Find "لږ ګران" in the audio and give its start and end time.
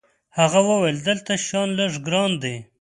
1.79-2.31